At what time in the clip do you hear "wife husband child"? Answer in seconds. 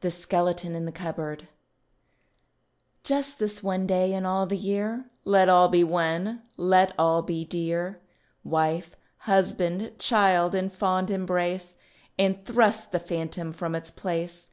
8.42-10.56